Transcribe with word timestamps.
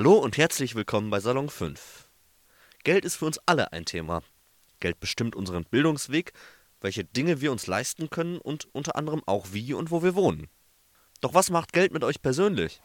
Hallo 0.00 0.14
und 0.14 0.38
herzlich 0.38 0.74
willkommen 0.74 1.10
bei 1.10 1.20
Salon 1.20 1.50
5. 1.50 2.08
Geld 2.84 3.04
ist 3.04 3.16
für 3.16 3.26
uns 3.26 3.38
alle 3.44 3.74
ein 3.74 3.84
Thema. 3.84 4.22
Geld 4.78 4.98
bestimmt 4.98 5.36
unseren 5.36 5.66
Bildungsweg, 5.66 6.32
welche 6.80 7.04
Dinge 7.04 7.42
wir 7.42 7.52
uns 7.52 7.66
leisten 7.66 8.08
können 8.08 8.38
und 8.38 8.66
unter 8.72 8.96
anderem 8.96 9.22
auch 9.26 9.48
wie 9.52 9.74
und 9.74 9.90
wo 9.90 10.02
wir 10.02 10.14
wohnen. 10.14 10.48
Doch 11.20 11.34
was 11.34 11.50
macht 11.50 11.74
Geld 11.74 11.92
mit 11.92 12.02
euch 12.02 12.22
persönlich? 12.22 12.80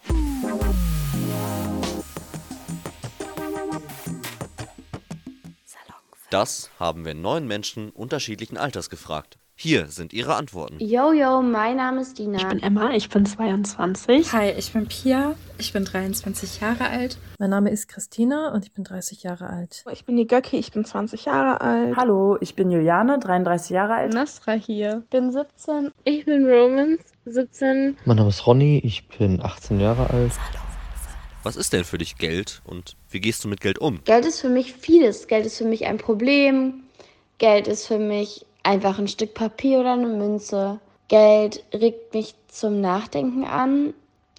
Das 6.29 6.69
haben 6.79 7.05
wir 7.05 7.13
neun 7.13 7.47
Menschen 7.47 7.91
unterschiedlichen 7.91 8.57
Alters 8.57 8.89
gefragt. 8.89 9.37
Hier 9.58 9.87
sind 9.87 10.12
ihre 10.12 10.35
Antworten. 10.35 10.79
Yo, 10.79 11.13
yo, 11.13 11.42
mein 11.42 11.78
Name 11.78 12.01
ist 12.01 12.19
Dina. 12.19 12.38
Ich 12.40 12.46
bin 12.46 12.62
Emma, 12.62 12.94
ich 12.94 13.08
bin 13.08 13.26
22. 13.26 14.33
Hi, 14.33 14.49
ich 14.49 14.74
bin 14.74 14.85
Pia, 14.85 15.35
ich 15.58 15.71
bin 15.71 15.85
23 15.85 16.59
Jahre 16.59 16.89
alt. 16.89 17.17
Mein 17.39 17.52
Name 17.52 17.70
ist 17.70 17.88
Christina 17.88 18.53
und 18.53 18.66
ich 18.66 18.73
bin 18.73 18.84
30 18.84 19.23
Jahre 19.23 19.48
alt. 19.48 19.85
Ich 19.93 20.03
bin 20.03 20.17
die 20.17 20.27
Göcki, 20.27 20.57
ich 20.57 20.73
bin 20.73 20.84
20 20.84 21.23
Jahre 21.23 21.62
alt. 21.62 21.95
Hallo, 21.95 22.38
ich 22.41 22.55
bin 22.55 22.70
Juliane, 22.70 23.17
33 23.17 23.70
Jahre 23.70 23.93
alt. 23.93 24.13
Nasra 24.13 24.52
hier. 24.52 25.03
bin 25.09 25.31
17. 25.31 25.91
Ich 26.03 26.26
bin 26.26 26.45
Romans, 26.45 26.99
17. 27.23 27.98
Mein 28.03 28.17
Name 28.17 28.29
ist 28.29 28.45
Ronny, 28.45 28.81
ich 28.84 29.07
bin 29.07 29.41
18 29.41 29.79
Jahre 29.79 30.09
alt. 30.09 30.34
Was 31.43 31.55
ist 31.55 31.71
denn 31.71 31.85
für 31.85 31.98
dich 31.98 32.17
Geld 32.17 32.62
und 32.65 32.98
wie 33.09 33.21
gehst 33.21 33.45
du 33.45 33.48
mit 33.48 33.62
Geld 33.62 33.79
um? 33.79 34.03
Geld 34.03 34.26
ist 34.26 34.41
für 34.41 34.49
mich 34.49 34.73
vieles. 34.73 35.27
Geld 35.27 35.45
ist 35.45 35.57
für 35.57 35.65
mich 35.65 35.85
ein 35.85 35.98
Problem. 35.98 36.84
Geld 37.37 37.70
ist 37.70 37.87
für 37.87 37.99
mich 37.99 38.45
einfach 38.65 38.99
ein 38.99 39.07
Stück 39.07 39.33
Papier 39.33 39.79
oder 39.79 39.93
eine 39.93 40.07
Münze. 40.07 40.79
Geld 41.07 41.63
regt 41.73 42.13
mich 42.13 42.35
zum 42.47 42.81
Nachdenken 42.81 43.45
an. 43.45 43.93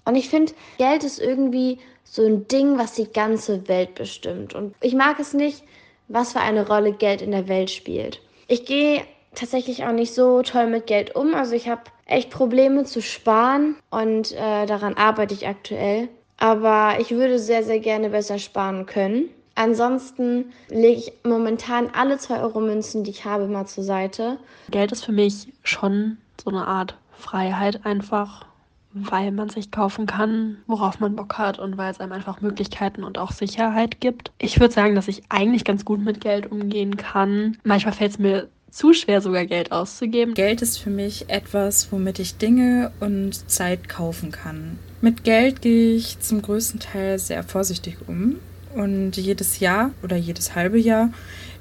Und 0.05 0.15
ich 0.15 0.29
finde, 0.29 0.53
Geld 0.77 1.03
ist 1.03 1.19
irgendwie 1.19 1.79
so 2.03 2.25
ein 2.25 2.47
Ding, 2.47 2.77
was 2.77 2.93
die 2.93 3.11
ganze 3.11 3.67
Welt 3.67 3.95
bestimmt. 3.95 4.53
Und 4.53 4.73
ich 4.81 4.93
mag 4.93 5.19
es 5.19 5.33
nicht, 5.33 5.63
was 6.07 6.33
für 6.33 6.39
eine 6.39 6.67
Rolle 6.67 6.93
Geld 6.93 7.21
in 7.21 7.31
der 7.31 7.47
Welt 7.47 7.69
spielt. 7.69 8.21
Ich 8.47 8.65
gehe 8.65 9.03
tatsächlich 9.35 9.85
auch 9.85 9.91
nicht 9.91 10.13
so 10.13 10.41
toll 10.41 10.67
mit 10.67 10.87
Geld 10.87 11.15
um. 11.15 11.35
Also 11.35 11.53
ich 11.53 11.67
habe 11.67 11.81
echt 12.05 12.29
Probleme 12.29 12.85
zu 12.85 13.01
sparen 13.01 13.75
und 13.89 14.31
äh, 14.31 14.65
daran 14.65 14.95
arbeite 14.95 15.33
ich 15.33 15.47
aktuell. 15.47 16.09
Aber 16.37 16.97
ich 16.99 17.11
würde 17.11 17.39
sehr, 17.39 17.63
sehr 17.63 17.79
gerne 17.79 18.09
besser 18.09 18.39
sparen 18.39 18.85
können. 18.85 19.29
Ansonsten 19.57 20.53
lege 20.69 20.99
ich 20.99 21.13
momentan 21.23 21.89
alle 21.91 22.17
2-Euro-Münzen, 22.17 23.03
die 23.03 23.09
ich 23.09 23.25
habe, 23.25 23.47
mal 23.47 23.65
zur 23.65 23.83
Seite. 23.83 24.37
Geld 24.69 24.91
ist 24.91 25.03
für 25.03 25.11
mich 25.11 25.51
schon 25.63 26.17
so 26.41 26.51
eine 26.51 26.67
Art 26.67 26.95
Freiheit 27.17 27.83
einfach, 27.83 28.45
weil 28.93 29.31
man 29.31 29.49
sich 29.49 29.71
kaufen 29.71 30.05
kann, 30.05 30.57
worauf 30.67 30.99
man 30.99 31.15
Bock 31.15 31.39
hat 31.39 31.57
und 31.57 31.75
weil 31.75 31.91
es 31.91 31.99
einem 31.99 32.11
einfach 32.11 32.39
Möglichkeiten 32.39 33.03
und 33.03 33.17
auch 33.17 33.31
Sicherheit 33.31 33.99
gibt. 33.99 34.31
Ich 34.37 34.59
würde 34.59 34.75
sagen, 34.75 34.93
dass 34.93 35.07
ich 35.07 35.23
eigentlich 35.29 35.65
ganz 35.65 35.85
gut 35.85 36.05
mit 36.05 36.21
Geld 36.21 36.51
umgehen 36.51 36.95
kann. 36.95 37.57
Manchmal 37.63 37.95
fällt 37.95 38.11
es 38.11 38.19
mir 38.19 38.49
zu 38.69 38.93
schwer, 38.93 39.21
sogar 39.21 39.47
Geld 39.47 39.71
auszugeben. 39.71 40.35
Geld 40.35 40.61
ist 40.61 40.77
für 40.77 40.91
mich 40.91 41.31
etwas, 41.31 41.91
womit 41.91 42.19
ich 42.19 42.37
Dinge 42.37 42.91
und 42.99 43.49
Zeit 43.49 43.89
kaufen 43.89 44.31
kann. 44.31 44.77
Mit 45.01 45.23
Geld 45.23 45.63
gehe 45.63 45.95
ich 45.95 46.19
zum 46.19 46.43
größten 46.43 46.79
Teil 46.79 47.17
sehr 47.17 47.43
vorsichtig 47.43 47.97
um. 48.07 48.35
Und 48.77 49.17
jedes 49.17 49.59
Jahr 49.59 49.89
oder 50.03 50.15
jedes 50.15 50.53
halbe 50.53 50.77
Jahr 50.77 51.09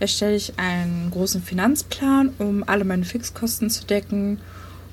erstelle 0.00 0.36
ich 0.36 0.59
einen 0.59 1.11
großen 1.11 1.41
Finanzplan, 1.41 2.34
um 2.39 2.62
alle 2.67 2.84
meine 2.84 3.06
Fixkosten 3.06 3.70
zu 3.70 3.86
decken. 3.86 4.39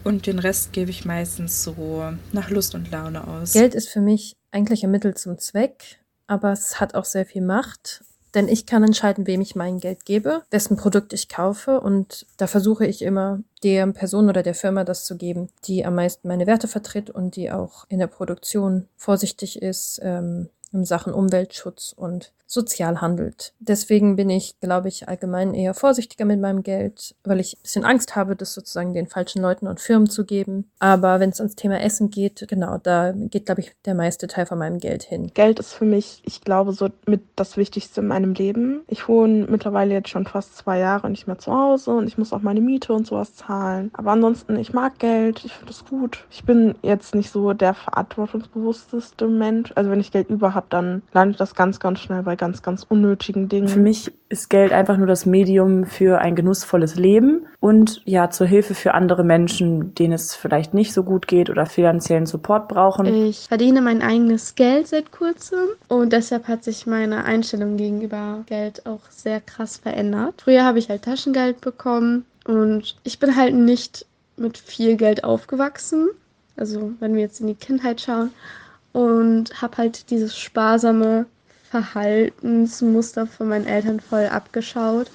Und 0.06 0.26
den 0.26 0.40
Rest 0.40 0.72
gebe 0.72 0.90
ich 0.90 1.04
meistens 1.04 1.64
so 1.64 2.14
nach 2.32 2.50
Lust 2.50 2.76
und 2.76 2.90
Laune 2.92 3.28
aus. 3.28 3.52
Geld 3.52 3.76
ist 3.76 3.90
für 3.90 4.00
mich 4.00 4.38
eigentlich 4.52 4.86
ein 4.86 4.92
Mittel 4.92 5.16
zum 5.16 5.38
Zweck, 5.38 6.00
aber 6.28 6.54
es 6.54 6.80
hat 6.80 6.96
auch 6.96 7.04
sehr 7.04 7.26
viel 7.26 7.42
Macht. 7.42 8.06
Denn 8.34 8.48
ich 8.48 8.66
kann 8.66 8.86
entscheiden, 8.86 9.28
wem 9.28 9.42
ich 9.42 9.56
mein 9.56 9.80
Geld 9.82 10.06
gebe, 10.06 10.44
wessen 10.50 10.78
Produkt 10.78 11.12
ich 11.12 11.28
kaufe. 11.28 11.82
Und 11.82 12.26
da 12.38 12.48
versuche 12.48 12.86
ich 12.86 13.02
immer, 13.02 13.42
der 13.64 13.86
Person 13.88 14.30
oder 14.30 14.44
der 14.44 14.56
Firma 14.56 14.86
das 14.86 15.04
zu 15.04 15.18
geben, 15.18 15.50
die 15.66 15.86
am 15.86 15.96
meisten 15.96 16.30
meine 16.30 16.48
Werte 16.48 16.70
vertritt 16.70 17.10
und 17.10 17.36
die 17.36 17.52
auch 17.52 17.86
in 17.90 18.00
der 18.00 18.08
Produktion 18.08 18.88
vorsichtig 18.96 19.62
ist, 19.62 20.00
ähm, 20.02 20.48
in 20.74 20.86
Sachen 20.86 21.14
Umweltschutz 21.14 21.94
und 21.96 22.34
sozial 22.54 23.02
handelt. 23.02 23.54
Deswegen 23.60 24.16
bin 24.16 24.30
ich, 24.30 24.60
glaube 24.60 24.88
ich, 24.88 25.08
allgemein 25.10 25.54
eher 25.54 25.74
vorsichtiger 25.74 26.26
mit 26.26 26.40
meinem 26.40 26.64
Geld, 26.64 27.16
weil 27.24 27.40
ich 27.40 27.58
ein 27.58 27.62
bisschen 27.64 27.86
Angst 27.86 28.16
habe, 28.16 28.36
das 28.36 28.54
sozusagen 28.54 28.94
den 28.94 29.08
falschen 29.08 29.42
Leuten 29.42 29.68
und 29.68 29.80
Firmen 29.80 30.10
zu 30.10 30.24
geben. 30.24 30.70
Aber 30.80 31.20
wenn 31.20 31.32
es 31.32 31.40
ans 31.40 31.56
Thema 31.56 31.82
Essen 31.82 32.10
geht, 32.10 32.46
genau, 32.48 32.78
da 32.78 33.12
geht, 33.12 33.48
glaube 33.48 33.62
ich, 33.62 33.72
der 33.86 33.96
meiste 33.96 34.28
Teil 34.28 34.46
von 34.46 34.60
meinem 34.60 34.80
Geld 34.80 35.04
hin. 35.04 35.32
Geld 35.34 35.60
ist 35.60 35.74
für 35.74 35.86
mich, 35.86 36.22
ich 36.26 36.42
glaube, 36.42 36.74
so 36.74 36.90
mit 37.08 37.22
das 37.36 37.58
Wichtigste 37.58 38.02
in 38.02 38.08
meinem 38.08 38.34
Leben. 38.34 38.84
Ich 38.88 39.08
wohne 39.08 39.48
mittlerweile 39.50 39.94
jetzt 39.94 40.10
schon 40.10 40.26
fast 40.26 40.56
zwei 40.56 40.78
Jahre 40.78 41.10
nicht 41.10 41.28
mehr 41.28 41.40
zu 41.40 41.52
Hause 41.52 41.92
und 41.92 42.08
ich 42.08 42.18
muss 42.18 42.34
auch 42.34 42.42
meine 42.42 42.62
Miete 42.62 42.94
und 42.94 43.08
sowas 43.08 43.36
zahlen. 43.36 43.90
Aber 43.94 44.12
ansonsten, 44.12 44.58
ich 44.58 44.74
mag 44.74 45.00
Geld, 45.00 45.44
ich 45.44 45.54
finde 45.54 45.72
es 45.72 45.86
gut. 45.86 46.26
Ich 46.30 46.44
bin 46.44 46.76
jetzt 46.84 47.16
nicht 47.16 47.32
so 47.32 47.54
der 47.54 47.74
verantwortungsbewussteste 47.74 49.28
Mensch. 49.28 49.72
Also 49.76 49.90
wenn 49.90 50.00
ich 50.00 50.12
Geld 50.12 50.30
über 50.30 50.54
habe, 50.54 50.63
dann 50.70 51.02
landet 51.14 51.40
das 51.40 51.56
ganz, 51.56 51.80
ganz 51.80 52.00
schnell 52.00 52.24
bei 52.24 52.36
ganz, 52.36 52.62
ganz 52.62 52.84
unnötigen 52.84 53.50
Dingen. 53.50 53.68
Für 53.68 53.80
mich 53.80 54.12
ist 54.30 54.50
Geld 54.50 54.72
einfach 54.72 54.98
nur 54.98 55.08
das 55.08 55.26
Medium 55.26 55.86
für 55.86 56.20
ein 56.20 56.36
genussvolles 56.36 56.96
Leben 56.96 57.46
und 57.60 58.02
ja, 58.06 58.30
zur 58.30 58.48
Hilfe 58.48 58.74
für 58.74 58.94
andere 58.94 59.24
Menschen, 59.24 59.94
denen 59.96 60.14
es 60.14 60.36
vielleicht 60.36 60.74
nicht 60.74 60.94
so 60.94 61.04
gut 61.04 61.28
geht 61.28 61.50
oder 61.50 61.66
finanziellen 61.66 62.26
Support 62.26 62.68
brauchen. 62.68 63.06
Ich 63.06 63.48
verdiene 63.48 63.82
mein 63.82 64.02
eigenes 64.02 64.56
Geld 64.56 64.88
seit 64.88 65.12
kurzem 65.12 65.60
und 65.88 66.14
deshalb 66.14 66.48
hat 66.48 66.64
sich 66.64 66.88
meine 66.88 67.26
Einstellung 67.26 67.78
gegenüber 67.78 68.44
Geld 68.48 68.86
auch 68.86 69.02
sehr 69.10 69.40
krass 69.40 69.78
verändert. 69.78 70.42
Früher 70.44 70.66
habe 70.66 70.80
ich 70.80 70.90
halt 70.90 71.04
Taschengeld 71.04 71.62
bekommen 71.62 72.26
und 72.46 72.96
ich 73.04 73.20
bin 73.20 73.36
halt 73.36 73.54
nicht 73.54 74.06
mit 74.36 74.58
viel 74.58 74.96
Geld 74.96 75.24
aufgewachsen. 75.24 76.10
Also 76.58 76.92
wenn 77.00 77.14
wir 77.14 77.22
jetzt 77.22 77.40
in 77.42 77.48
die 77.48 77.56
Kindheit 77.56 78.02
schauen 78.02 78.32
und 78.94 79.62
habe 79.62 79.78
halt 79.78 80.10
dieses 80.10 80.38
sparsame 80.38 81.26
Verhaltensmuster 81.70 83.28
von 83.28 83.50
meinen 83.50 83.68
Eltern 83.68 84.00
voll 84.00 84.28
abgeschaut 84.28 85.08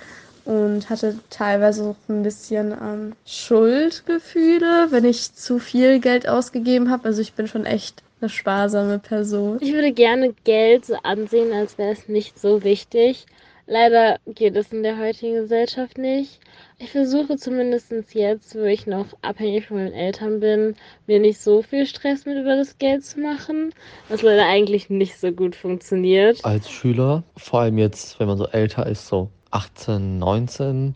und 0.44 0.90
hatte 0.90 1.18
teilweise 1.30 1.84
auch 1.84 1.96
ein 2.08 2.22
bisschen 2.22 2.72
ähm, 2.72 3.12
Schuldgefühle, 3.24 4.88
wenn 4.90 5.04
ich 5.04 5.34
zu 5.34 5.58
viel 5.58 6.00
Geld 6.00 6.28
ausgegeben 6.28 6.90
habe. 6.90 7.04
Also 7.04 7.22
ich 7.22 7.34
bin 7.34 7.46
schon 7.46 7.64
echt 7.64 8.02
eine 8.20 8.28
sparsame 8.28 8.98
Person. 8.98 9.58
Ich 9.60 9.72
würde 9.72 9.92
gerne 9.92 10.34
Geld 10.44 10.86
so 10.86 10.94
ansehen, 11.02 11.52
als 11.52 11.78
wäre 11.78 11.92
es 11.92 12.08
nicht 12.08 12.40
so 12.40 12.64
wichtig. 12.64 13.26
Leider 13.70 14.18
geht 14.26 14.56
es 14.56 14.72
in 14.72 14.82
der 14.82 14.98
heutigen 14.98 15.34
Gesellschaft 15.34 15.98
nicht. 15.98 16.40
Ich 16.78 16.90
versuche 16.90 17.36
zumindest 17.36 17.92
jetzt, 18.14 18.54
wo 18.54 18.62
ich 18.62 18.86
noch 18.86 19.04
abhängig 19.20 19.66
von 19.66 19.76
meinen 19.76 19.92
Eltern 19.92 20.40
bin, 20.40 20.74
mir 21.06 21.20
nicht 21.20 21.38
so 21.38 21.60
viel 21.60 21.84
Stress 21.84 22.24
mit 22.24 22.38
über 22.38 22.56
das 22.56 22.78
Geld 22.78 23.04
zu 23.04 23.20
machen, 23.20 23.74
was 24.08 24.22
leider 24.22 24.46
eigentlich 24.46 24.88
nicht 24.88 25.20
so 25.20 25.32
gut 25.32 25.54
funktioniert. 25.54 26.42
Als 26.46 26.70
Schüler, 26.70 27.24
vor 27.36 27.60
allem 27.60 27.76
jetzt, 27.76 28.18
wenn 28.18 28.26
man 28.26 28.38
so 28.38 28.46
älter 28.46 28.86
ist, 28.86 29.06
so 29.06 29.28
18, 29.50 30.18
19, 30.18 30.94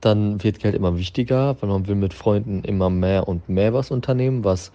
dann 0.00 0.42
wird 0.42 0.58
Geld 0.58 0.74
immer 0.74 0.98
wichtiger, 0.98 1.56
weil 1.60 1.68
man 1.68 1.86
will 1.86 1.94
mit 1.94 2.12
Freunden 2.12 2.64
immer 2.64 2.90
mehr 2.90 3.28
und 3.28 3.48
mehr 3.48 3.72
was 3.72 3.92
unternehmen, 3.92 4.42
was 4.42 4.72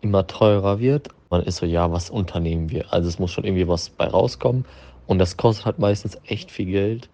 immer 0.00 0.26
teurer 0.26 0.80
wird. 0.80 1.10
Man 1.30 1.44
ist 1.44 1.58
so, 1.58 1.66
ja, 1.66 1.92
was 1.92 2.10
unternehmen 2.10 2.70
wir? 2.70 2.92
Also 2.92 3.08
es 3.08 3.20
muss 3.20 3.30
schon 3.30 3.44
irgendwie 3.44 3.68
was 3.68 3.88
bei 3.88 4.06
rauskommen. 4.08 4.64
Und 5.06 5.18
das 5.18 5.36
kostet 5.36 5.66
halt 5.66 5.78
meistens 5.78 6.18
echt 6.24 6.50
viel 6.50 6.66
Geld. 6.66 7.10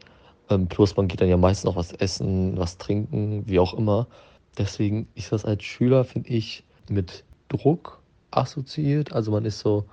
Ähm, 0.50 0.68
plus 0.68 0.96
man 0.96 1.08
geht 1.08 1.20
dann 1.20 1.28
ja 1.28 1.36
meistens 1.36 1.64
noch 1.64 1.76
was 1.76 1.92
essen, 1.92 2.56
was 2.58 2.78
trinken, 2.78 3.44
wie 3.46 3.58
auch 3.58 3.74
immer. 3.74 4.08
Deswegen 4.56 5.08
ist 5.14 5.32
das 5.32 5.44
als 5.44 5.64
Schüler, 5.64 6.04
finde 6.04 6.30
ich, 6.30 6.64
mit 6.88 7.24
Druck 7.48 8.02
assoziiert. 8.30 9.12
Also 9.12 9.30
man 9.30 9.44
ist 9.44 9.60
so, 9.60 9.84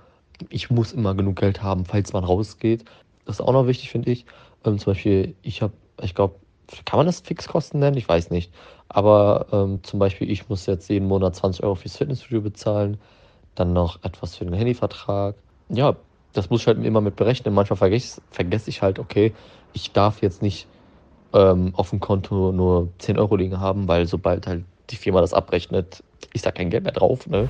ich 0.48 0.70
muss 0.70 0.92
immer 0.92 1.14
genug 1.14 1.36
Geld 1.36 1.62
haben, 1.62 1.84
falls 1.84 2.12
man 2.12 2.24
rausgeht. 2.24 2.84
Das 3.24 3.36
ist 3.36 3.40
auch 3.40 3.52
noch 3.52 3.66
wichtig, 3.66 3.90
finde 3.90 4.10
ich. 4.10 4.26
Ähm, 4.64 4.78
zum 4.78 4.92
Beispiel, 4.92 5.34
ich 5.42 5.62
habe, 5.62 5.72
ich 6.02 6.14
glaube, 6.14 6.36
kann 6.84 6.98
man 6.98 7.06
das 7.06 7.20
Fixkosten 7.20 7.80
nennen? 7.80 7.96
Ich 7.96 8.08
weiß 8.08 8.30
nicht. 8.30 8.52
Aber 8.88 9.46
ähm, 9.52 9.82
zum 9.82 9.98
Beispiel, 9.98 10.30
ich 10.30 10.48
muss 10.48 10.66
jetzt 10.66 10.88
jeden 10.88 11.08
Monat 11.08 11.36
20 11.36 11.62
Euro 11.64 11.74
fürs 11.76 11.96
Fitnessstudio 11.96 12.40
bezahlen, 12.42 12.98
dann 13.54 13.72
noch 13.72 14.02
etwas 14.04 14.36
für 14.36 14.44
den 14.44 14.54
Handyvertrag. 14.54 15.36
Ja, 15.68 15.96
das 16.36 16.50
muss 16.50 16.62
ich 16.62 16.66
halt 16.66 16.82
immer 16.84 17.00
mit 17.00 17.16
berechnen. 17.16 17.54
Manchmal 17.54 17.76
vergesse, 17.76 18.20
vergesse 18.30 18.70
ich 18.70 18.82
halt, 18.82 18.98
okay, 18.98 19.32
ich 19.72 19.92
darf 19.92 20.22
jetzt 20.22 20.42
nicht 20.42 20.66
ähm, 21.32 21.72
auf 21.74 21.90
dem 21.90 22.00
Konto 22.00 22.52
nur 22.52 22.92
10 22.98 23.18
Euro 23.18 23.36
liegen 23.36 23.60
haben, 23.60 23.88
weil 23.88 24.06
sobald 24.06 24.46
halt 24.46 24.64
die 24.90 24.96
Firma 24.96 25.20
das 25.20 25.32
abrechnet, 25.32 26.02
ist 26.32 26.46
da 26.46 26.52
kein 26.52 26.70
Geld 26.70 26.84
mehr 26.84 26.92
drauf. 26.92 27.26
Ne? 27.26 27.48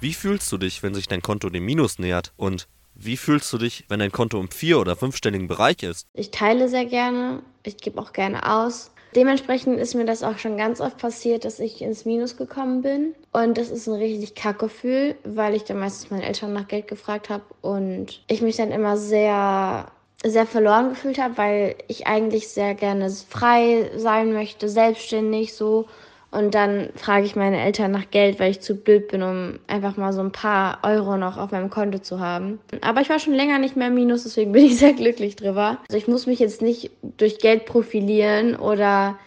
Wie 0.00 0.14
fühlst 0.14 0.50
du 0.52 0.58
dich, 0.58 0.82
wenn 0.82 0.94
sich 0.94 1.08
dein 1.08 1.22
Konto 1.22 1.50
dem 1.50 1.64
Minus 1.64 1.98
nähert? 1.98 2.32
Und 2.36 2.68
wie 2.94 3.16
fühlst 3.16 3.52
du 3.52 3.58
dich, 3.58 3.84
wenn 3.88 3.98
dein 3.98 4.12
Konto 4.12 4.38
im 4.38 4.48
vier- 4.50 4.78
oder 4.78 4.96
fünfstelligen 4.96 5.48
Bereich 5.48 5.82
ist? 5.82 6.06
Ich 6.14 6.30
teile 6.30 6.68
sehr 6.68 6.84
gerne, 6.84 7.42
ich 7.64 7.76
gebe 7.78 8.00
auch 8.00 8.12
gerne 8.12 8.48
aus. 8.48 8.92
Dementsprechend 9.16 9.78
ist 9.78 9.94
mir 9.94 10.04
das 10.04 10.22
auch 10.24 10.38
schon 10.38 10.56
ganz 10.56 10.80
oft 10.80 10.98
passiert, 10.98 11.44
dass 11.44 11.60
ich 11.60 11.82
ins 11.82 12.04
Minus 12.04 12.36
gekommen 12.36 12.82
bin. 12.82 13.14
Und 13.32 13.56
das 13.58 13.70
ist 13.70 13.86
ein 13.86 13.94
richtig 13.94 14.34
Kackgefühl, 14.34 15.14
weil 15.24 15.54
ich 15.54 15.64
dann 15.64 15.78
meistens 15.78 16.10
meine 16.10 16.24
Eltern 16.24 16.52
nach 16.52 16.66
Geld 16.66 16.88
gefragt 16.88 17.30
habe 17.30 17.44
und 17.62 18.22
ich 18.26 18.42
mich 18.42 18.56
dann 18.56 18.72
immer 18.72 18.96
sehr 18.96 19.86
sehr 20.26 20.46
verloren 20.46 20.88
gefühlt 20.88 21.18
habe, 21.18 21.36
weil 21.36 21.76
ich 21.86 22.06
eigentlich 22.06 22.48
sehr 22.48 22.74
gerne 22.74 23.10
frei 23.10 23.90
sein 23.96 24.32
möchte, 24.32 24.70
selbstständig 24.70 25.54
so 25.54 25.86
und 26.34 26.54
dann 26.54 26.90
frage 26.96 27.24
ich 27.24 27.36
meine 27.36 27.60
Eltern 27.60 27.92
nach 27.92 28.10
Geld, 28.10 28.40
weil 28.40 28.50
ich 28.50 28.60
zu 28.60 28.74
blöd 28.74 29.08
bin, 29.08 29.22
um 29.22 29.58
einfach 29.66 29.96
mal 29.96 30.12
so 30.12 30.20
ein 30.20 30.32
paar 30.32 30.78
Euro 30.82 31.16
noch 31.16 31.38
auf 31.38 31.52
meinem 31.52 31.70
Konto 31.70 31.98
zu 31.98 32.20
haben. 32.20 32.58
Aber 32.80 33.00
ich 33.00 33.08
war 33.08 33.18
schon 33.18 33.34
länger 33.34 33.58
nicht 33.58 33.76
mehr 33.76 33.90
Minus, 33.90 34.24
deswegen 34.24 34.52
bin 34.52 34.64
ich 34.64 34.78
sehr 34.78 34.92
glücklich 34.92 35.36
drüber. 35.36 35.78
Also 35.88 35.96
ich 35.96 36.08
muss 36.08 36.26
mich 36.26 36.38
jetzt 36.38 36.62
nicht 36.62 36.90
durch 37.16 37.38
Geld 37.38 37.66
profilieren 37.66 38.56
oder 38.56 39.18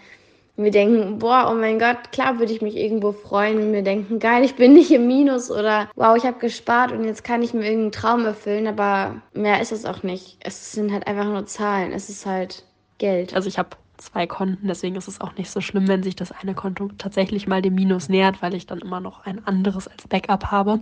mir 0.57 0.71
denken, 0.71 1.19
boah, 1.19 1.49
oh 1.51 1.55
mein 1.55 1.77
Gott, 1.79 2.11
klar 2.11 2.39
würde 2.39 2.51
ich 2.51 2.61
mich 2.61 2.75
irgendwo 2.75 3.11
freuen 3.11 3.57
und 3.59 3.71
mir 3.71 3.83
denken, 3.83 4.19
geil, 4.19 4.43
ich 4.43 4.55
bin 4.55 4.73
nicht 4.73 4.91
im 4.91 5.05
Minus 5.05 5.51
oder 5.51 5.87
wow, 5.95 6.17
ich 6.17 6.25
habe 6.25 6.39
gespart 6.39 6.91
und 6.91 7.03
jetzt 7.03 7.23
kann 7.23 7.43
ich 7.43 7.53
mir 7.53 7.63
irgendeinen 7.63 7.91
Traum 7.91 8.25
erfüllen, 8.25 8.65
aber 8.65 9.21
mehr 9.33 9.61
ist 9.61 9.71
es 9.71 9.85
auch 9.85 10.01
nicht. 10.01 10.37
Es 10.39 10.71
sind 10.71 10.91
halt 10.91 11.05
einfach 11.05 11.25
nur 11.25 11.45
Zahlen, 11.45 11.93
es 11.93 12.09
ist 12.09 12.25
halt 12.25 12.63
Geld. 12.97 13.35
Also 13.35 13.47
ich 13.47 13.59
habe 13.59 13.69
zwei 13.97 14.27
Konten. 14.27 14.67
Deswegen 14.67 14.95
ist 14.95 15.07
es 15.07 15.21
auch 15.21 15.35
nicht 15.35 15.49
so 15.49 15.61
schlimm, 15.61 15.87
wenn 15.87 16.03
sich 16.03 16.15
das 16.15 16.31
eine 16.31 16.53
Konto 16.53 16.89
tatsächlich 16.97 17.47
mal 17.47 17.61
dem 17.61 17.75
Minus 17.75 18.09
nähert, 18.09 18.41
weil 18.41 18.53
ich 18.53 18.65
dann 18.65 18.79
immer 18.79 18.99
noch 18.99 19.25
ein 19.25 19.45
anderes 19.45 19.87
als 19.87 20.07
Backup 20.07 20.45
habe. 20.51 20.79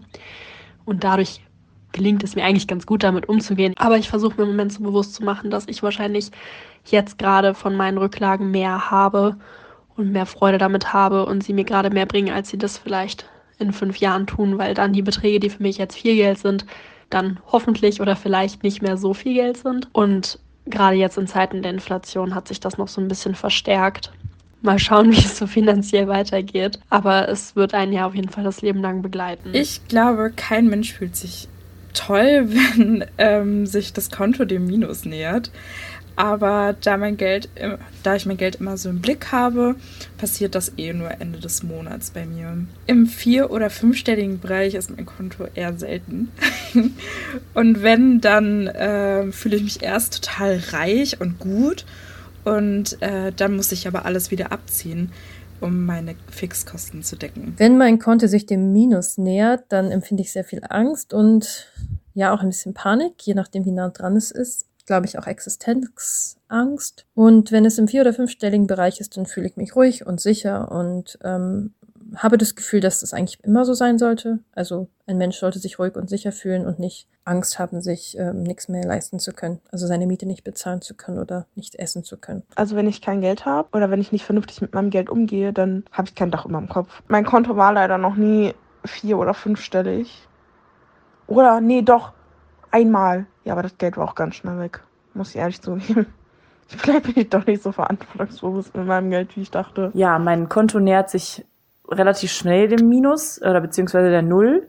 Und 0.86 1.04
dadurch 1.04 1.42
gelingt 1.92 2.24
es 2.24 2.36
mir 2.36 2.44
eigentlich 2.44 2.68
ganz 2.68 2.86
gut, 2.86 3.04
damit 3.04 3.30
umzugehen. 3.30 3.74
Aber 3.78 3.98
ich 3.98 4.10
versuche 4.10 4.36
mir 4.36 4.44
im 4.44 4.50
Moment 4.50 4.74
so 4.74 4.84
bewusst 4.84 5.16
zu 5.16 5.24
machen, 5.24 5.50
dass 5.50 5.68
ich 5.68 5.82
wahrscheinlich 5.82 6.30
jetzt 6.86 7.18
gerade 7.18 7.54
von 7.54 7.76
meinen 7.76 7.98
Rücklagen 7.98 8.52
mehr 8.52 8.92
habe 8.92 9.38
und 9.96 10.12
mehr 10.12 10.26
Freude 10.26 10.58
damit 10.58 10.94
habe 10.94 11.26
und 11.26 11.44
sie 11.44 11.54
mir 11.54 11.64
gerade 11.64 11.90
mehr 11.90 12.06
bringen, 12.06 12.34
als 12.34 12.50
sie 12.50 12.58
das 12.58 12.78
vielleicht 12.78 13.30
in 13.58 13.72
fünf 13.72 13.98
Jahren 13.98 14.28
tun, 14.28 14.58
weil 14.58 14.74
dann 14.74 14.92
die 14.92 15.02
Beträge, 15.02 15.40
die 15.40 15.50
für 15.50 15.64
mich 15.64 15.78
jetzt 15.78 15.96
viel 15.96 16.16
Geld 16.16 16.38
sind, 16.38 16.66
dann 17.10 17.40
hoffentlich 17.52 18.02
oder 18.02 18.16
vielleicht 18.16 18.64
nicht 18.64 18.82
mehr 18.82 18.98
so 18.98 19.14
viel 19.14 19.34
Geld 19.34 19.58
sind. 19.58 19.88
Und 19.94 20.40
gerade 20.66 20.96
jetzt 20.98 21.18
in 21.18 21.28
Zeiten 21.28 21.62
der 21.62 21.72
Inflation 21.72 22.36
hat 22.36 22.48
sich 22.48 22.60
das 22.60 22.78
noch 22.78 22.88
so 22.88 23.02
ein 23.02 23.08
bisschen 23.08 23.36
verstärkt. 23.36 24.12
Mal 24.62 24.80
schauen, 24.80 25.12
wie 25.12 25.18
es 25.18 25.38
so 25.38 25.48
finanziell 25.48 26.08
weitergeht. 26.08 26.80
Aber 26.90 27.30
es 27.30 27.56
wird 27.56 27.74
einen 27.74 27.94
ja 27.94 28.08
auf 28.08 28.16
jeden 28.16 28.30
Fall 28.30 28.44
das 28.44 28.62
Leben 28.62 28.82
lang 28.82 29.02
begleiten. 29.02 29.52
Ich 29.54 29.88
glaube, 29.88 30.32
kein 30.36 30.68
Mensch 30.68 30.94
fühlt 30.94 31.16
sich 31.16 31.48
toll, 31.94 32.50
wenn 32.50 33.06
ähm, 33.18 33.66
sich 33.66 33.94
das 33.94 34.12
Konto 34.12 34.46
dem 34.46 34.66
Minus 34.66 35.06
nähert. 35.06 35.52
Aber 36.16 36.76
da 36.82 36.98
mein 36.98 37.18
Geld, 37.18 37.50
da 38.04 38.16
ich 38.16 38.26
mein 38.26 38.38
Geld 38.38 38.56
immer 38.56 38.78
so 38.78 38.90
im 38.90 39.02
Blick 39.02 39.32
habe, 39.32 39.76
passiert 40.18 40.56
das 40.56 40.72
eh 40.78 40.94
nur 40.94 41.12
Ende 41.12 41.40
des 41.40 41.64
Monats 41.64 42.12
bei 42.12 42.26
mir. 42.26 42.58
Im 42.88 43.06
vier- 43.06 43.52
oder 43.52 43.70
fünfstelligen 43.70 44.40
Bereich 44.40 44.76
ist 44.76 44.96
mein 44.96 45.06
Konto 45.06 45.46
eher 45.54 45.78
selten. 45.78 46.32
und 47.54 47.84
wenn, 47.84 48.22
dann 48.22 48.68
äh, 48.68 49.32
fühle 49.32 49.58
ich 49.58 49.64
mich 49.64 49.84
erst 49.84 50.24
total 50.24 50.62
reich 50.72 51.20
und 51.20 51.40
gut. 51.40 51.86
Und 52.46 53.02
äh, 53.02 53.34
dann 53.36 53.56
muss 53.56 53.72
ich 53.72 53.88
aber 53.88 54.06
alles 54.06 54.32
wieder 54.32 54.52
abziehen, 54.52 55.12
um 55.60 55.86
meine 55.86 56.16
Fixkosten 56.30 57.04
zu 57.04 57.18
decken. 57.18 57.56
Wenn 57.58 57.78
mein 57.78 58.00
Konto 58.00 58.28
sich 58.28 58.46
dem 58.46 58.72
Minus 58.72 59.18
nähert, 59.18 59.64
dann 59.70 59.92
empfinde 59.92 60.24
ich 60.24 60.32
sehr 60.32 60.44
viel 60.44 60.62
Angst 60.70 61.14
und 61.14 61.68
ja 62.14 62.34
auch 62.34 62.42
ein 62.42 62.50
bisschen 62.50 62.74
Panik, 62.74 63.14
je 63.22 63.34
nachdem, 63.34 63.66
wie 63.66 63.72
nah 63.72 63.90
dran 63.90 64.16
es 64.16 64.32
ist 64.32 64.68
glaube 64.86 65.06
ich, 65.06 65.18
auch 65.18 65.28
Existenzangst. 65.28 67.06
Und 67.14 67.52
wenn 67.52 67.66
es 67.66 67.78
im 67.78 67.88
vier- 67.88 68.02
oder 68.02 68.14
fünfstelligen 68.14 68.68
Bereich 68.68 69.00
ist, 69.00 69.18
dann 69.18 69.26
fühle 69.26 69.48
ich 69.48 69.58
mich 69.58 69.76
ruhig 69.76 70.06
und 70.06 70.22
sicher 70.22 70.72
und 70.72 71.18
ähm, 71.24 71.74
habe 72.18 72.38
das 72.38 72.56
Gefühl, 72.56 72.80
dass 72.80 73.00
das 73.00 73.14
eigentlich 73.14 73.44
immer 73.44 73.66
so 73.66 73.74
sein 73.74 73.98
sollte. 73.98 74.40
Also 74.54 74.88
ein 75.08 75.18
Mensch 75.18 75.38
sollte 75.38 75.60
sich 75.60 75.80
ruhig 75.80 75.96
und 75.96 76.10
sicher 76.10 76.32
fühlen 76.32 76.66
und 76.66 76.80
nicht 76.80 77.08
Angst 77.24 77.58
haben, 77.58 77.82
sich 77.82 78.18
ähm, 78.20 78.44
nichts 78.44 78.68
mehr 78.68 78.84
leisten 78.84 79.20
zu 79.20 79.34
können. 79.34 79.60
Also 79.72 79.88
seine 79.88 80.06
Miete 80.06 80.28
nicht 80.28 80.44
bezahlen 80.44 80.82
zu 80.82 80.94
können 80.94 81.18
oder 81.18 81.48
nicht 81.56 81.76
essen 81.76 82.04
zu 82.04 82.18
können. 82.18 82.44
Also 82.56 82.76
wenn 82.76 82.88
ich 82.88 83.02
kein 83.02 83.22
Geld 83.22 83.46
habe 83.46 83.70
oder 83.74 83.90
wenn 83.90 84.02
ich 84.02 84.12
nicht 84.12 84.26
vernünftig 84.26 84.62
mit 84.62 84.74
meinem 84.74 84.92
Geld 84.92 85.10
umgehe, 85.10 85.52
dann 85.52 85.84
habe 85.92 86.08
ich 86.08 86.16
kein 86.16 86.32
Dach 86.32 86.46
über 86.46 86.60
dem 86.60 86.70
Kopf. 86.70 87.02
Mein 87.08 87.26
Konto 87.26 87.58
war 87.58 87.74
leider 87.74 87.98
noch 87.98 88.16
nie 88.16 88.54
vier- 88.86 89.18
oder 89.18 89.34
fünfstellig. 89.34 90.28
Oder, 91.28 91.60
nee, 91.60 91.82
doch, 91.82 92.14
einmal. 92.70 93.26
Ja, 93.46 93.54
aber 93.54 93.62
das 93.62 93.78
Geld 93.78 93.96
war 93.96 94.06
auch 94.10 94.16
ganz 94.16 94.36
schnell 94.36 94.60
weg. 94.60 94.82
Muss 95.14 95.30
ich 95.30 95.38
ehrlich 95.38 95.62
zugeben. 95.62 96.08
Vielleicht 96.68 97.04
bin 97.04 97.14
ich 97.16 97.30
doch 97.30 97.46
nicht 97.46 97.62
so 97.64 97.72
verantwortungsbewusst 97.72 98.76
mit 98.76 98.88
meinem 98.88 99.12
Geld, 99.12 99.38
wie 99.38 99.42
ich 99.42 99.52
dachte. 99.52 99.92
Ja, 99.94 100.20
mein 100.20 100.50
Konto 100.50 100.80
nähert 100.80 101.10
sich 101.10 101.46
relativ 101.88 102.32
schnell 102.32 102.68
dem 102.68 102.90
Minus 102.90 103.40
oder 103.42 103.62
beziehungsweise 103.62 104.10
der 104.10 104.24
Null. 104.24 104.68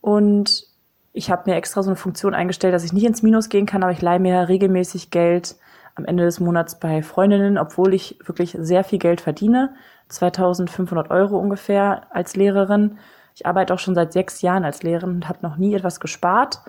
Und 0.00 0.64
ich 1.12 1.30
habe 1.30 1.50
mir 1.50 1.56
extra 1.56 1.82
so 1.82 1.90
eine 1.90 1.96
Funktion 1.96 2.32
eingestellt, 2.32 2.72
dass 2.72 2.84
ich 2.84 2.92
nicht 2.92 3.04
ins 3.04 3.22
Minus 3.22 3.48
gehen 3.48 3.66
kann, 3.66 3.82
aber 3.82 3.92
ich 3.92 4.00
leihe 4.00 4.20
mir 4.20 4.48
regelmäßig 4.48 5.10
Geld 5.10 5.56
am 5.96 6.04
Ende 6.04 6.24
des 6.24 6.38
Monats 6.38 6.78
bei 6.78 7.02
Freundinnen, 7.02 7.58
obwohl 7.58 7.92
ich 7.92 8.18
wirklich 8.24 8.56
sehr 8.58 8.84
viel 8.84 8.98
Geld 9.00 9.20
verdiene. 9.20 9.74
2500 10.08 11.10
Euro 11.10 11.38
ungefähr 11.38 12.06
als 12.10 12.36
Lehrerin. 12.36 12.98
Ich 13.34 13.46
arbeite 13.46 13.74
auch 13.74 13.78
schon 13.78 13.94
seit 13.94 14.12
sechs 14.12 14.42
Jahren 14.42 14.64
als 14.64 14.82
Lehrerin 14.84 15.16
und 15.16 15.28
habe 15.28 15.40
noch 15.42 15.56
nie 15.56 15.74
etwas 15.74 15.98
gespart 15.98 16.60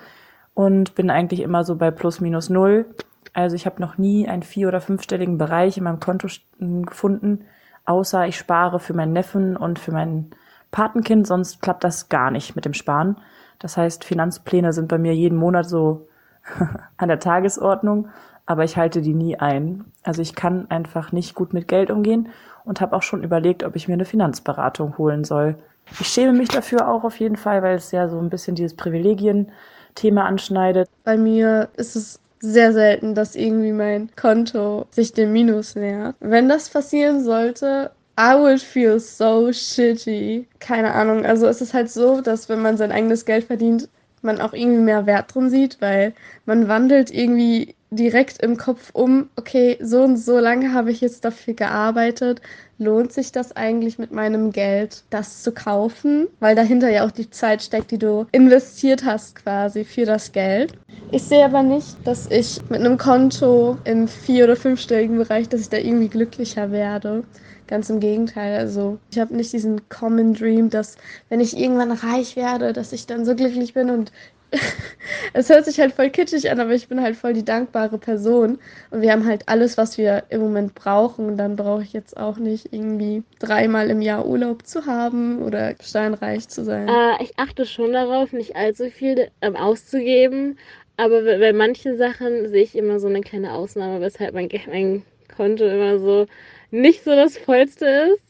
und 0.53 0.95
bin 0.95 1.09
eigentlich 1.09 1.41
immer 1.41 1.63
so 1.63 1.75
bei 1.75 1.91
plus 1.91 2.21
minus 2.21 2.49
null. 2.49 2.85
Also 3.33 3.55
ich 3.55 3.65
habe 3.65 3.81
noch 3.81 3.97
nie 3.97 4.27
einen 4.27 4.43
vier- 4.43 4.67
oder 4.67 4.81
fünfstelligen 4.81 5.37
Bereich 5.37 5.77
in 5.77 5.83
meinem 5.83 5.99
Konto 5.99 6.27
gefunden, 6.59 7.45
außer 7.85 8.27
ich 8.27 8.37
spare 8.37 8.79
für 8.79 8.93
meinen 8.93 9.13
Neffen 9.13 9.57
und 9.57 9.79
für 9.79 9.91
mein 9.91 10.31
Patenkind, 10.71 11.27
sonst 11.27 11.61
klappt 11.61 11.83
das 11.83 12.09
gar 12.09 12.31
nicht 12.31 12.55
mit 12.55 12.65
dem 12.65 12.73
Sparen. 12.73 13.17
Das 13.59 13.77
heißt, 13.77 14.03
Finanzpläne 14.03 14.73
sind 14.73 14.87
bei 14.87 14.97
mir 14.97 15.15
jeden 15.15 15.37
Monat 15.37 15.67
so 15.67 16.07
an 16.97 17.07
der 17.07 17.19
Tagesordnung, 17.19 18.09
aber 18.45 18.63
ich 18.63 18.77
halte 18.77 19.01
die 19.01 19.13
nie 19.13 19.37
ein. 19.37 19.85
Also 20.03 20.21
ich 20.21 20.35
kann 20.35 20.69
einfach 20.69 21.11
nicht 21.11 21.35
gut 21.35 21.53
mit 21.53 21.67
Geld 21.67 21.91
umgehen 21.91 22.29
und 22.65 22.81
habe 22.81 22.95
auch 22.95 23.03
schon 23.03 23.23
überlegt, 23.23 23.63
ob 23.63 23.75
ich 23.75 23.87
mir 23.87 23.93
eine 23.93 24.05
Finanzberatung 24.05 24.97
holen 24.97 25.23
soll. 25.23 25.55
Ich 25.99 26.07
schäme 26.07 26.33
mich 26.33 26.49
dafür 26.49 26.87
auch 26.87 27.03
auf 27.03 27.19
jeden 27.19 27.35
Fall, 27.35 27.61
weil 27.61 27.75
es 27.75 27.91
ja 27.91 28.07
so 28.07 28.19
ein 28.19 28.29
bisschen 28.29 28.55
dieses 28.55 28.75
Privilegien 28.75 29.51
Thema 29.95 30.25
anschneidet. 30.25 30.89
Bei 31.03 31.17
mir 31.17 31.69
ist 31.75 31.95
es 31.95 32.19
sehr 32.39 32.73
selten, 32.73 33.15
dass 33.15 33.35
irgendwie 33.35 33.71
mein 33.71 34.09
Konto 34.15 34.85
sich 34.91 35.13
dem 35.13 35.31
Minus 35.31 35.75
nähert. 35.75 36.15
Wenn 36.19 36.49
das 36.49 36.69
passieren 36.69 37.23
sollte, 37.23 37.91
I 38.19 38.35
would 38.37 38.59
feel 38.59 38.99
so 38.99 39.51
shitty. 39.51 40.47
Keine 40.59 40.93
Ahnung. 40.93 41.25
Also 41.25 41.47
es 41.47 41.61
ist 41.61 41.73
halt 41.73 41.89
so, 41.89 42.21
dass 42.21 42.49
wenn 42.49 42.61
man 42.61 42.77
sein 42.77 42.91
eigenes 42.91 43.25
Geld 43.25 43.45
verdient, 43.45 43.87
man 44.21 44.41
auch 44.41 44.53
irgendwie 44.53 44.81
mehr 44.81 45.05
Wert 45.05 45.33
drin 45.33 45.49
sieht, 45.49 45.77
weil 45.81 46.13
man 46.45 46.67
wandelt 46.67 47.11
irgendwie 47.11 47.75
direkt 47.95 48.41
im 48.43 48.57
Kopf 48.57 48.89
um, 48.93 49.29
okay, 49.35 49.77
so 49.81 50.03
und 50.03 50.17
so 50.17 50.39
lange 50.39 50.73
habe 50.73 50.91
ich 50.91 51.01
jetzt 51.01 51.25
dafür 51.25 51.53
gearbeitet. 51.53 52.41
Lohnt 52.77 53.13
sich 53.13 53.31
das 53.31 53.55
eigentlich 53.55 53.97
mit 53.99 54.11
meinem 54.11 54.51
Geld, 54.51 55.05
das 55.09 55.41
zu 55.43 55.51
kaufen? 55.53 56.27
Weil 56.39 56.55
dahinter 56.55 56.89
ja 56.89 57.05
auch 57.05 57.11
die 57.11 57.29
Zeit 57.29 57.61
steckt, 57.63 57.91
die 57.91 57.99
du 57.99 58.25
investiert 58.31 59.05
hast 59.05 59.35
quasi 59.35 59.85
für 59.85 60.05
das 60.05 60.31
Geld. 60.31 60.73
Ich 61.09 61.23
sehe 61.25 61.45
aber 61.45 61.61
nicht, 61.63 61.99
dass 62.03 62.25
ich 62.29 62.59
mit 62.69 62.79
einem 62.79 62.97
Konto 62.97 63.79
im 63.83 64.07
vier- 64.07 64.45
oder 64.45 64.55
fünfstelligen 64.55 65.17
Bereich, 65.17 65.47
dass 65.47 65.61
ich 65.61 65.69
da 65.69 65.77
irgendwie 65.77 66.09
glücklicher 66.09 66.71
werde. 66.71 67.23
Ganz 67.67 67.89
im 67.89 67.99
Gegenteil. 67.99 68.57
Also 68.57 68.99
ich 69.11 69.19
habe 69.19 69.35
nicht 69.35 69.53
diesen 69.53 69.87
Common 69.89 70.33
Dream, 70.33 70.69
dass 70.69 70.95
wenn 71.29 71.39
ich 71.39 71.55
irgendwann 71.57 71.91
reich 71.91 72.35
werde, 72.35 72.73
dass 72.73 72.91
ich 72.93 73.05
dann 73.05 73.25
so 73.25 73.35
glücklich 73.35 73.73
bin 73.73 73.89
und 73.91 74.11
es 75.33 75.49
hört 75.49 75.65
sich 75.65 75.79
halt 75.79 75.93
voll 75.93 76.09
kitschig 76.09 76.49
an, 76.49 76.59
aber 76.59 76.71
ich 76.71 76.87
bin 76.87 77.01
halt 77.01 77.15
voll 77.15 77.33
die 77.33 77.45
dankbare 77.45 77.97
Person. 77.97 78.59
Und 78.91 79.01
wir 79.01 79.11
haben 79.11 79.25
halt 79.25 79.47
alles, 79.47 79.77
was 79.77 79.97
wir 79.97 80.23
im 80.29 80.41
Moment 80.41 80.75
brauchen. 80.75 81.25
Und 81.25 81.37
dann 81.37 81.55
brauche 81.55 81.83
ich 81.83 81.93
jetzt 81.93 82.17
auch 82.17 82.37
nicht 82.37 82.71
irgendwie 82.71 83.23
dreimal 83.39 83.89
im 83.89 84.01
Jahr 84.01 84.25
Urlaub 84.25 84.65
zu 84.65 84.85
haben 84.85 85.41
oder 85.41 85.75
steinreich 85.81 86.47
zu 86.47 86.63
sein. 86.63 86.87
Äh, 86.87 87.23
ich 87.23 87.37
achte 87.37 87.65
schon 87.65 87.93
darauf, 87.93 88.33
nicht 88.33 88.55
allzu 88.55 88.89
viel 88.89 89.29
ähm, 89.41 89.55
auszugeben. 89.55 90.57
Aber 90.95 91.23
bei 91.23 91.53
manchen 91.53 91.97
Sachen 91.97 92.49
sehe 92.49 92.63
ich 92.63 92.75
immer 92.75 92.99
so 92.99 93.07
eine 93.07 93.21
kleine 93.21 93.53
Ausnahme, 93.53 93.99
weshalb 94.01 94.35
mein, 94.35 94.47
mein 94.67 95.03
Konto 95.35 95.65
immer 95.65 95.97
so 95.97 96.27
nicht 96.69 97.03
so 97.03 97.11
das 97.11 97.37
vollste 97.37 97.85
ist. 97.85 98.21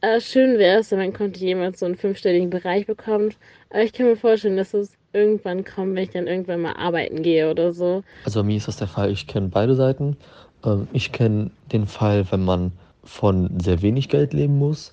Äh, 0.00 0.20
schön 0.20 0.58
wäre 0.58 0.80
es, 0.80 0.90
wenn 0.90 0.98
mein 0.98 1.12
Konto 1.12 1.40
jemals 1.40 1.80
so 1.80 1.86
einen 1.86 1.96
fünfstelligen 1.96 2.50
Bereich 2.50 2.86
bekommt. 2.86 3.36
Aber 3.70 3.82
ich 3.82 3.92
kann 3.92 4.06
mir 4.06 4.16
vorstellen, 4.16 4.56
dass 4.56 4.72
es 4.74 4.95
irgendwann 5.16 5.64
kommt, 5.64 5.96
wenn 5.96 6.04
ich 6.04 6.10
dann 6.10 6.26
irgendwann 6.26 6.60
mal 6.60 6.74
arbeiten 6.74 7.22
gehe 7.22 7.50
oder 7.50 7.72
so. 7.72 8.04
Also 8.24 8.40
bei 8.40 8.46
mir 8.46 8.56
ist 8.56 8.68
das 8.68 8.76
der 8.76 8.88
Fall, 8.88 9.10
ich 9.10 9.26
kenne 9.26 9.48
beide 9.48 9.74
Seiten. 9.74 10.16
Ähm, 10.64 10.86
ich 10.92 11.12
kenne 11.12 11.50
den 11.72 11.86
Fall, 11.86 12.30
wenn 12.30 12.44
man 12.44 12.72
von 13.02 13.58
sehr 13.60 13.82
wenig 13.82 14.08
Geld 14.08 14.32
leben 14.32 14.58
muss 14.58 14.92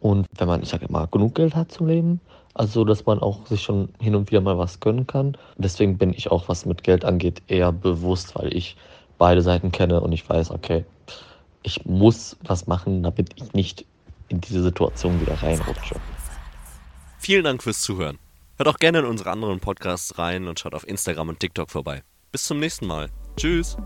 und 0.00 0.26
wenn 0.36 0.48
man, 0.48 0.62
ich 0.62 0.68
sage 0.68 0.86
immer, 0.86 1.08
genug 1.08 1.34
Geld 1.34 1.56
hat 1.56 1.72
zum 1.72 1.88
Leben. 1.88 2.20
Also, 2.56 2.84
dass 2.84 3.04
man 3.04 3.18
auch 3.18 3.46
sich 3.46 3.62
schon 3.62 3.88
hin 4.00 4.14
und 4.14 4.30
wieder 4.30 4.40
mal 4.40 4.56
was 4.56 4.78
gönnen 4.78 5.08
kann. 5.08 5.36
Deswegen 5.58 5.98
bin 5.98 6.12
ich 6.12 6.30
auch, 6.30 6.48
was 6.48 6.66
mit 6.66 6.84
Geld 6.84 7.04
angeht, 7.04 7.42
eher 7.48 7.72
bewusst, 7.72 8.36
weil 8.36 8.54
ich 8.54 8.76
beide 9.18 9.42
Seiten 9.42 9.72
kenne 9.72 10.00
und 10.00 10.12
ich 10.12 10.28
weiß, 10.28 10.52
okay, 10.52 10.84
ich 11.64 11.84
muss 11.84 12.36
was 12.44 12.68
machen, 12.68 13.02
damit 13.02 13.30
ich 13.34 13.52
nicht 13.54 13.84
in 14.28 14.40
diese 14.40 14.62
Situation 14.62 15.20
wieder 15.20 15.42
reinrutsche. 15.42 15.96
Vielen 17.18 17.44
Dank 17.44 17.62
fürs 17.62 17.80
Zuhören. 17.80 18.18
Hört 18.56 18.68
auch 18.68 18.78
gerne 18.78 19.00
in 19.00 19.04
unsere 19.04 19.30
anderen 19.30 19.60
Podcasts 19.60 20.18
rein 20.18 20.46
und 20.46 20.60
schaut 20.60 20.74
auf 20.74 20.86
Instagram 20.86 21.30
und 21.30 21.40
TikTok 21.40 21.70
vorbei. 21.70 22.02
Bis 22.30 22.44
zum 22.44 22.60
nächsten 22.60 22.86
Mal. 22.86 23.10
Tschüss. 23.36 23.76